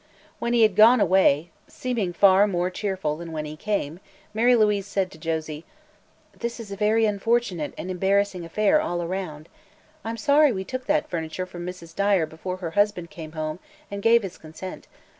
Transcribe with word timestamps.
When 0.39 0.53
he 0.53 0.63
had 0.63 0.75
gone 0.75 0.99
away 0.99 1.51
seeming 1.67 2.11
far 2.11 2.47
more 2.47 2.71
cheerful 2.71 3.17
than 3.17 3.31
when 3.31 3.45
he 3.45 3.55
came 3.55 3.99
Mary 4.33 4.55
Louise 4.55 4.87
said 4.87 5.11
to 5.11 5.19
Josie: 5.19 5.63
"This 6.35 6.59
is 6.59 6.71
a 6.71 6.75
very 6.75 7.05
unfortunate 7.05 7.75
and 7.77 7.91
embarrassing 7.91 8.43
affair, 8.43 8.81
all 8.81 9.03
around. 9.03 9.47
I'm 10.03 10.17
so 10.17 10.25
sorry 10.25 10.51
we 10.53 10.63
took 10.63 10.87
that 10.87 11.07
furniture 11.11 11.45
from 11.45 11.67
Mrs. 11.67 11.95
Dyer 11.95 12.25
before 12.25 12.57
her 12.57 12.71
husband 12.71 13.11
came 13.11 13.33
home 13.33 13.59
and 13.91 14.01
gave 14.01 14.23
his 14.23 14.39
consent. 14.39 14.87